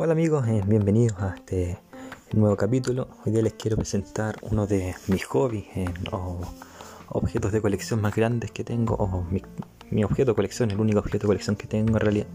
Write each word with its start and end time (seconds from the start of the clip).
Hola 0.00 0.12
amigos, 0.12 0.46
eh, 0.46 0.62
bienvenidos 0.64 1.20
a 1.20 1.34
este 1.34 1.76
nuevo 2.32 2.56
capítulo. 2.56 3.08
Hoy 3.26 3.32
día 3.32 3.42
les 3.42 3.54
quiero 3.54 3.76
presentar 3.76 4.36
uno 4.42 4.68
de 4.68 4.94
mis 5.08 5.24
hobbies 5.24 5.64
eh, 5.74 5.92
o 6.12 6.38
objetos 7.08 7.50
de 7.50 7.60
colección 7.60 8.00
más 8.00 8.14
grandes 8.14 8.52
que 8.52 8.62
tengo, 8.62 9.26
mi, 9.90 10.04
objeto 10.04 10.30
de 10.30 10.34
colección, 10.36 10.70
el 10.70 10.78
único 10.78 11.00
objeto 11.00 11.26
de 11.26 11.26
colección 11.26 11.56
que 11.56 11.66
tengo 11.66 11.94
en 11.94 12.00
realidad, 12.00 12.28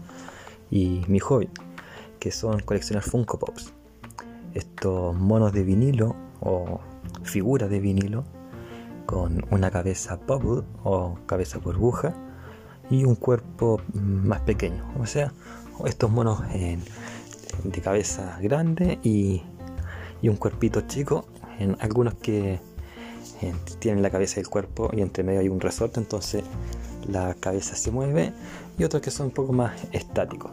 y 0.70 1.04
mi 1.08 1.20
hobby, 1.20 1.48
que 2.18 2.30
son 2.32 2.60
coleccionar 2.60 3.02
Funko 3.02 3.38
Pops. 3.38 3.72
Estos 4.52 5.16
monos 5.16 5.54
de 5.54 5.64
vinilo 5.64 6.14
o 6.40 6.80
figuras 7.22 7.70
de 7.70 7.80
vinilo 7.80 8.24
con 9.06 9.42
una 9.50 9.70
cabeza 9.70 10.16
bubble 10.16 10.66
o 10.82 11.18
cabeza 11.24 11.56
burbuja 11.60 12.14
y 12.90 13.04
un 13.04 13.14
cuerpo 13.14 13.80
más 13.94 14.42
pequeño. 14.42 14.84
O 15.00 15.06
sea, 15.06 15.32
estos 15.86 16.10
monos 16.10 16.42
de 17.62 17.80
cabeza 17.80 18.38
grande 18.40 18.98
y, 19.02 19.42
un 20.22 20.36
cuerpito 20.36 20.80
chico. 20.82 21.26
En 21.58 21.76
algunos 21.80 22.14
que 22.14 22.58
tienen 23.78 24.02
la 24.02 24.10
cabeza 24.10 24.40
y 24.40 24.42
el 24.42 24.48
cuerpo 24.48 24.90
y 24.92 25.02
entre 25.02 25.22
medio 25.22 25.40
hay 25.40 25.48
un 25.48 25.60
resorte, 25.60 26.00
entonces 26.00 26.42
la 27.06 27.34
cabeza 27.34 27.76
se 27.76 27.90
mueve. 27.90 28.32
Y 28.78 28.84
otros 28.84 29.02
que 29.02 29.10
son 29.10 29.26
un 29.26 29.32
poco 29.32 29.52
más 29.52 29.72
estáticos. 29.92 30.50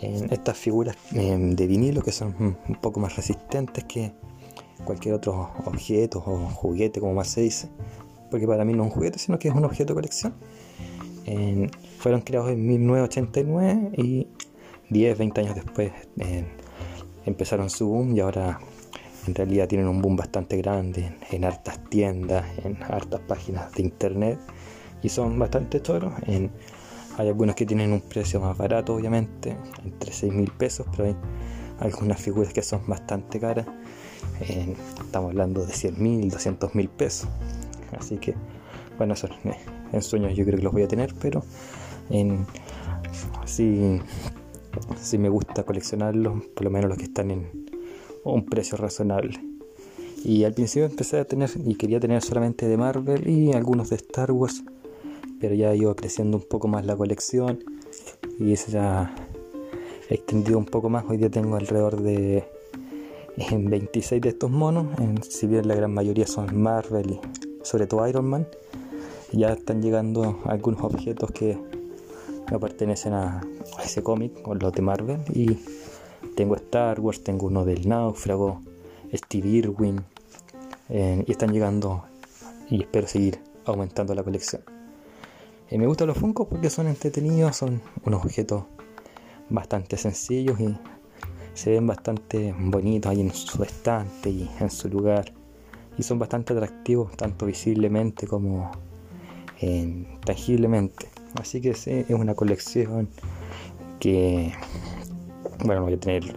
En 0.00 0.32
estas 0.32 0.56
figuras 0.56 0.96
em, 1.12 1.56
de 1.56 1.66
vinilo 1.66 2.02
que 2.02 2.12
son 2.12 2.34
un 2.38 2.74
poco 2.76 3.00
más 3.00 3.16
resistentes 3.16 3.84
que 3.84 4.12
cualquier 4.84 5.14
otro 5.14 5.50
objeto 5.64 6.22
o 6.24 6.48
juguete, 6.50 7.00
como 7.00 7.14
más 7.14 7.28
se 7.28 7.40
dice, 7.40 7.68
porque 8.30 8.46
para 8.46 8.64
mí 8.64 8.72
no 8.72 8.84
es 8.84 8.90
un 8.90 8.94
juguete, 8.94 9.18
sino 9.18 9.38
que 9.38 9.48
es 9.48 9.54
un 9.54 9.64
objeto 9.64 9.92
de 9.92 9.94
colección. 9.94 10.34
fueron 11.98 12.20
creados 12.20 12.50
en 12.50 12.66
1989 12.66 13.92
y 13.96 14.28
10, 14.90 15.18
20 15.18 15.40
años 15.40 15.54
después 15.54 15.92
empezaron 17.26 17.70
su 17.70 17.88
boom 17.88 18.16
y 18.16 18.20
ahora 18.20 18.60
en 19.26 19.34
realidad 19.34 19.68
tienen 19.68 19.88
un 19.88 20.02
boom 20.02 20.16
bastante 20.16 20.56
grande 20.58 21.16
en, 21.30 21.44
hartas 21.44 21.82
tiendas, 21.88 22.44
en 22.64 22.82
hartas 22.82 23.20
páginas 23.20 23.72
de 23.72 23.82
internet 23.82 24.38
y 25.02 25.08
son 25.08 25.38
bastante 25.38 25.80
choros. 25.80 26.12
hay 26.26 27.28
algunos 27.28 27.54
que 27.54 27.64
tienen 27.66 27.92
un 27.92 28.00
precio 28.00 28.40
más 28.40 28.56
barato, 28.56 28.94
obviamente, 28.94 29.56
entre 29.84 30.12
6 30.12 30.32
mil 30.32 30.50
pesos, 30.50 30.86
pero 30.90 31.04
hay 31.04 31.16
algunas 31.80 32.20
figuras 32.20 32.52
que 32.52 32.62
son 32.62 32.86
bastante 32.86 33.40
caras. 33.40 33.66
estamos 34.40 35.30
hablando 35.30 35.64
de 35.64 35.72
100 35.72 36.02
mil, 36.02 36.30
200 36.30 36.74
mil 36.74 36.88
pesos. 36.88 37.28
Así 37.98 38.16
que, 38.16 38.34
bueno, 38.98 39.14
eso 39.14 39.28
en 39.92 40.02
sueños 40.02 40.34
yo 40.34 40.44
creo 40.44 40.58
que 40.58 40.64
los 40.64 40.72
voy 40.72 40.82
a 40.82 40.88
tener, 40.88 41.14
pero 41.20 41.44
en, 42.10 42.46
así 43.42 44.00
si 45.00 45.18
me 45.18 45.28
gusta 45.28 45.64
coleccionarlos, 45.64 46.44
por 46.54 46.64
lo 46.64 46.70
menos 46.70 46.88
los 46.88 46.98
que 46.98 47.04
están 47.04 47.30
en 47.30 47.66
un 48.24 48.44
precio 48.46 48.76
razonable. 48.76 49.40
Y 50.24 50.44
al 50.44 50.54
principio 50.54 50.86
empecé 50.86 51.18
a 51.18 51.24
tener 51.26 51.50
y 51.64 51.74
quería 51.74 52.00
tener 52.00 52.22
solamente 52.22 52.66
de 52.66 52.76
Marvel 52.76 53.28
y 53.28 53.52
algunos 53.52 53.90
de 53.90 53.96
Star 53.96 54.32
Wars, 54.32 54.64
pero 55.38 55.54
ya 55.54 55.74
iba 55.74 55.94
creciendo 55.94 56.38
un 56.38 56.44
poco 56.44 56.66
más 56.66 56.86
la 56.86 56.96
colección 56.96 57.62
y 58.38 58.56
se 58.56 58.78
ha 58.78 59.14
extendido 60.08 60.58
un 60.58 60.64
poco 60.64 60.88
más. 60.88 61.04
Hoy 61.08 61.18
día 61.18 61.30
tengo 61.30 61.56
alrededor 61.56 62.00
de 62.00 62.44
26 63.36 64.22
de 64.22 64.30
estos 64.30 64.50
monos, 64.50 64.86
si 65.28 65.46
bien 65.46 65.68
la 65.68 65.74
gran 65.74 65.92
mayoría 65.92 66.26
son 66.26 66.56
Marvel 66.60 67.10
y 67.10 67.20
sobre 67.62 67.86
todo 67.86 68.08
Iron 68.08 68.24
Man. 68.26 68.46
Ya 69.32 69.48
están 69.48 69.82
llegando 69.82 70.40
algunos 70.44 70.80
objetos 70.82 71.32
que 71.32 71.58
no 72.50 72.60
pertenecen 72.60 73.12
a, 73.12 73.40
ese 73.82 74.02
cómic 74.02 74.32
o 74.46 74.54
los 74.54 74.72
de 74.72 74.82
Marvel 74.82 75.20
y 75.32 75.58
tengo 76.36 76.56
Star 76.56 77.00
Wars, 77.00 77.22
tengo 77.22 77.46
uno 77.46 77.64
del 77.64 77.88
náufrago, 77.88 78.60
Steve 79.12 79.48
Irwin 79.48 80.00
eh, 80.88 81.24
y 81.26 81.30
están 81.30 81.52
llegando 81.52 82.04
y 82.68 82.82
espero 82.82 83.06
seguir 83.06 83.40
aumentando 83.64 84.14
la 84.14 84.22
colección. 84.22 84.62
Eh, 85.70 85.78
me 85.78 85.86
gustan 85.86 86.08
los 86.08 86.18
Funko 86.18 86.48
porque 86.48 86.70
son 86.70 86.86
entretenidos, 86.88 87.56
son 87.56 87.80
unos 88.04 88.24
objetos 88.24 88.64
bastante 89.48 89.96
sencillos 89.96 90.58
y 90.60 90.76
se 91.54 91.70
ven 91.70 91.86
bastante 91.86 92.54
bonitos 92.58 93.10
ahí 93.10 93.20
en 93.20 93.32
su 93.32 93.62
estante 93.62 94.30
y 94.30 94.50
en 94.60 94.70
su 94.70 94.88
lugar 94.88 95.32
y 95.96 96.02
son 96.02 96.18
bastante 96.18 96.52
atractivos 96.52 97.16
tanto 97.16 97.46
visiblemente 97.46 98.26
como 98.26 98.70
eh, 99.60 100.18
tangiblemente. 100.24 101.08
Así 101.40 101.60
que 101.60 101.74
sí, 101.74 101.90
es 101.90 102.10
una 102.10 102.34
colección 102.34 103.08
que, 103.98 104.52
bueno, 105.64 105.80
no 105.80 105.86
voy 105.86 105.94
a 105.94 106.00
tener 106.00 106.36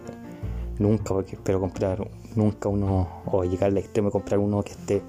nunca, 0.78 1.14
porque 1.14 1.36
espero 1.36 1.60
comprar 1.60 2.08
nunca 2.34 2.68
uno, 2.68 3.22
o 3.26 3.44
llegar 3.44 3.70
al 3.70 3.78
extremo 3.78 4.08
de 4.08 4.12
comprar 4.12 4.40
uno 4.40 4.62
que 4.62 4.72
esté 4.72 5.02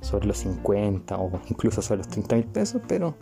sobre 0.00 0.26
los 0.26 0.38
50 0.38 1.16
o 1.16 1.40
incluso 1.48 1.80
sobre 1.80 1.98
los 1.98 2.08
30 2.08 2.36
mil 2.36 2.44
pesos, 2.46 2.82
pero 2.86 3.14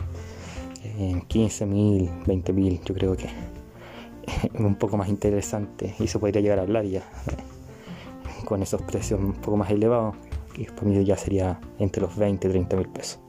en 0.83 1.21
15 1.21 1.65
mil, 1.65 2.09
20 2.25 2.53
mil, 2.53 2.81
yo 2.83 2.93
creo 2.93 3.15
que 3.15 3.25
es 4.53 4.59
un 4.59 4.75
poco 4.75 4.97
más 4.97 5.09
interesante 5.09 5.95
y 5.99 6.07
se 6.07 6.19
podría 6.19 6.41
llegar 6.41 6.59
a 6.59 6.63
hablar 6.63 6.85
ya 6.85 6.99
eh, 6.99 8.45
con 8.45 8.61
esos 8.61 8.81
precios 8.81 9.19
un 9.19 9.33
poco 9.33 9.57
más 9.57 9.69
elevados, 9.69 10.15
que 10.53 10.65
para 10.65 10.83
mí 10.83 11.03
ya 11.05 11.15
sería 11.15 11.59
entre 11.79 12.01
los 12.01 12.17
20 12.17 12.47
y 12.47 12.51
30 12.51 12.75
mil 12.75 12.89
pesos. 12.89 13.19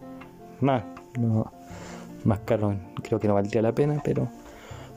Más, 0.60 0.84
más 2.25 2.41
caro 2.41 2.77
creo 3.03 3.19
que 3.19 3.28
no 3.28 3.34
valdría 3.34 3.62
la 3.62 3.75
pena, 3.75 4.00
pero 4.05 4.28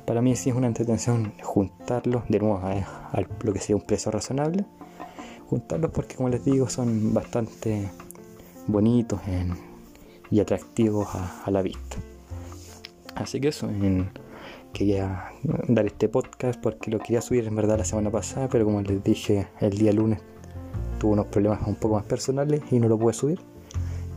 para 0.06 0.22
mí 0.22 0.36
sí 0.36 0.50
es 0.50 0.56
una 0.56 0.68
entretención 0.68 1.34
juntarlos, 1.42 2.24
de 2.30 2.40
nuevo 2.40 2.58
a, 2.58 3.22
lo 3.42 3.54
que 3.54 3.60
sería 3.60 3.76
un 3.76 3.82
precio 3.82 4.12
razonable, 4.12 4.66
juntarlos 5.50 5.92
porque 5.92 6.16
como 6.16 6.30
les 6.30 6.44
digo 6.44 6.70
son 6.70 7.14
bastante 7.14 7.90
bonitos 8.68 9.20
y 10.30 10.40
atractivos 10.40 11.08
a, 11.14 11.50
la 11.52 11.62
vista. 11.62 11.98
Así 13.16 13.40
que 13.40 13.50
eso, 13.50 13.70
quería 14.74 15.32
dar 15.68 15.86
este 15.86 16.10
podcast 16.10 16.60
porque 16.60 16.92
lo 16.92 17.00
quería 17.00 17.22
subir 17.22 17.46
en 17.48 17.56
verdad 17.56 17.78
la 17.78 17.86
semana 17.86 18.12
pasada, 18.12 18.50
pero 18.50 18.66
como 18.66 18.82
les 18.82 19.04
dije 19.04 19.48
el 19.62 19.78
día 19.78 19.94
lunes 19.94 20.22
tuve 21.00 21.14
unos 21.14 21.28
problemas 21.28 21.66
un 21.68 21.76
poco 21.76 21.96
más 21.96 22.04
personales 22.04 22.62
y 22.72 22.80
no 22.80 22.88
lo 22.88 22.98
pude 22.98 23.14
subir. 23.14 23.40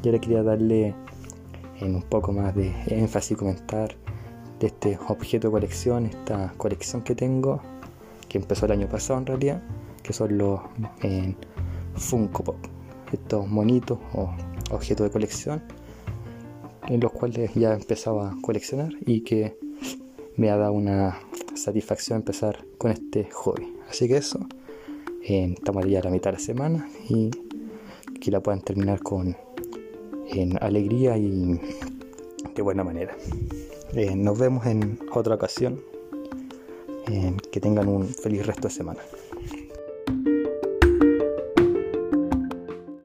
Y 0.02 0.08
ahora 0.08 0.20
quería 0.20 0.42
darle 0.42 0.94
en 1.80 1.94
un 1.94 2.02
poco 2.02 2.32
más 2.32 2.54
de 2.54 2.72
énfasis 2.86 3.36
comentar 3.36 3.96
de 4.60 4.66
este 4.68 4.98
objeto 5.08 5.48
de 5.48 5.52
colección, 5.52 6.06
esta 6.06 6.52
colección 6.56 7.02
que 7.02 7.14
tengo, 7.14 7.60
que 8.28 8.38
empezó 8.38 8.66
el 8.66 8.72
año 8.72 8.88
pasado 8.88 9.20
en 9.20 9.26
realidad, 9.26 9.62
que 10.02 10.12
son 10.12 10.36
los 10.36 10.60
Funko 11.94 12.44
Pop, 12.44 12.56
estos 13.12 13.46
monitos 13.46 13.98
o 14.14 14.30
objetos 14.70 15.06
de 15.06 15.10
colección, 15.10 15.62
en 16.88 17.00
los 17.00 17.12
cuales 17.12 17.54
ya 17.54 17.72
he 17.72 17.74
empezado 17.74 18.22
a 18.22 18.36
coleccionar 18.40 18.90
y 19.06 19.20
que 19.20 19.58
me 20.36 20.50
ha 20.50 20.56
dado 20.56 20.72
una 20.72 21.18
satisfacción 21.54 22.18
empezar 22.18 22.64
con 22.78 22.90
este 22.90 23.28
hobby. 23.32 23.76
Así 23.88 24.08
que 24.08 24.16
eso, 24.16 24.40
estamos 25.22 25.86
ya 25.86 26.00
a 26.00 26.04
la 26.04 26.10
mitad 26.10 26.30
de 26.30 26.38
la 26.38 26.42
semana 26.42 26.88
y 27.08 27.30
que 28.20 28.30
la 28.30 28.40
puedan 28.40 28.60
terminar 28.62 29.00
con 29.00 29.36
en 30.30 30.62
alegría 30.62 31.16
y 31.16 31.60
de 32.54 32.62
buena 32.62 32.84
manera. 32.84 33.16
Eh, 33.94 34.14
nos 34.14 34.38
vemos 34.38 34.66
en 34.66 34.98
otra 35.12 35.34
ocasión. 35.34 35.80
que 37.50 37.60
tengan 37.60 37.88
un 37.88 38.06
feliz 38.06 38.46
resto 38.46 38.68
de 38.68 38.74
semana. 38.74 39.00